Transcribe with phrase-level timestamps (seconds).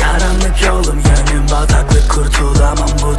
[0.00, 2.88] Karanlık yolum yönüm bataklık kurtulamam.
[3.02, 3.17] Bu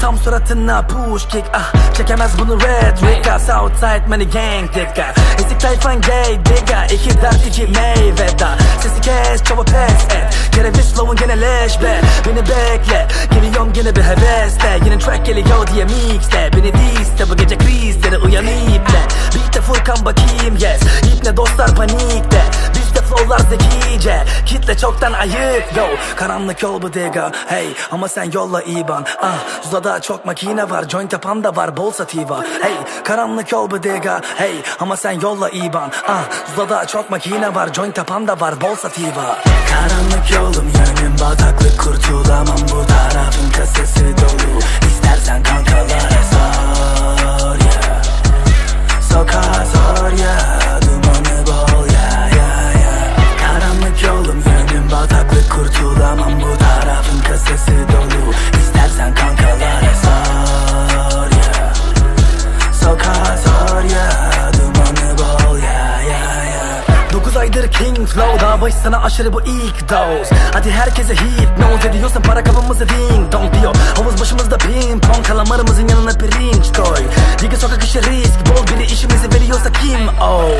[0.00, 6.00] tam suratına push kick ah Çekemez bunu red Rika Southside money gang dikkat Ezik tayfan
[6.00, 10.52] gay digga İki dert iki meyveda Sesi kes çaba pes et.
[10.52, 12.00] Kereviz flow'un gene leş be.
[12.26, 14.78] Beni bekle Geliyorum gene bir hevesle.
[14.84, 19.00] Yine track geliyor diye mixle Beni diste bu gece krizleri uyan iple
[19.34, 20.80] Beat'te Furkan bakayım yes.
[21.14, 22.39] İple dostlar panikte
[23.20, 25.76] Flow'lar zekice Kitle çoktan ayık.
[25.76, 25.84] Yo
[26.16, 29.04] Karanlık yol bu diga hey Ama sen yolla iban.
[29.22, 29.38] Ah
[29.70, 34.20] Zula'da çok makine var Joint yapan da var bol sativa hey Karanlık yol bu diga
[34.36, 35.92] hey Ama sen yolla iban.
[36.08, 36.22] Ah
[36.54, 39.38] Zula'da çok makine var Joint yapan da var bol sativa
[39.70, 42.58] Karanlık yolum yönüm bataklık kurtulamam.
[42.62, 44.60] Bu tarafın kasası dolu
[67.60, 68.40] 9 aydır king flow.
[68.40, 70.36] Daha baş sana aşırı bu ilk dose.
[70.52, 73.76] Hadi herkese hipnoz ediyorsan para kafamızı ding dong diyor.
[73.96, 75.26] Havuz başımızda ping pong.
[75.26, 77.04] Kalamarımızın yanına pirinç koy.
[77.42, 78.38] Digi sokak işi risk.
[78.46, 80.59] Bol biri işimizi veriyorsa kim o Kim o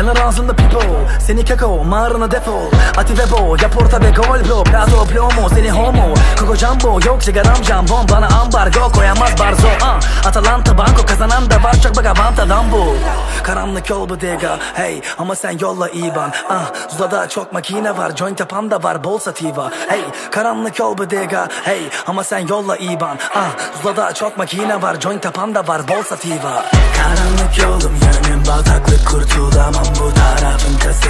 [0.00, 0.80] yanar ağzında pipo
[1.26, 4.64] Seni keko mağarana defol Ati vebo yap orta ve gol bro.
[4.64, 6.14] Plato plomo seni homo.
[6.38, 9.66] Koko jumbo yok sigaram jambon Bana ambargo koyamaz barzo.
[9.66, 10.26] Uh.
[10.28, 11.80] Atalanta banko kazanan da var.
[11.82, 12.96] Çok bak avantadan bu
[13.42, 18.16] Karanlık yol bu diga hey Ama sen yolla iban ah Zula'da çok makine var.
[18.16, 19.70] Joint yapan da var bol sativa.
[19.88, 23.50] Hey Karanlık yol bu diga hey Ama sen yolla iban ah
[23.82, 25.00] Zula'da çok makine var.
[25.00, 26.64] Joint yapan da var bol sativa.
[26.96, 31.09] Karanlık yolum yönüm bataklık kurtulamam bu tarafın kasası